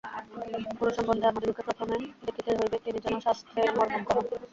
[0.77, 1.95] গুরু সম্বন্ধে আমাদিগকে প্রথমে
[2.25, 4.25] দেখিতে হইবে, তিনি যেন শাস্ত্রের মর্মজ্ঞ হন।